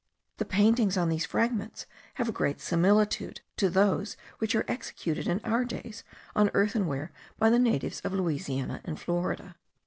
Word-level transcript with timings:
The 0.37 0.45
paintings 0.45 0.97
on 0.97 1.09
these 1.09 1.27
fragments 1.27 1.85
have 2.15 2.27
a 2.27 2.31
great 2.31 2.59
similitude 2.59 3.41
to 3.57 3.69
those 3.69 4.17
which 4.39 4.55
are 4.55 4.65
executed 4.67 5.27
in 5.27 5.39
our 5.43 5.63
days 5.63 6.03
on 6.35 6.49
earthenware 6.55 7.11
by 7.37 7.51
the 7.51 7.59
natives 7.59 7.99
of 7.99 8.11
Louisiana 8.11 8.81
and 8.83 8.99
Florida. 8.99 9.57